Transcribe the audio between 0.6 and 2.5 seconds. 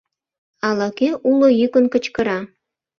Ала-кӧ уло йӱкын кычкыра: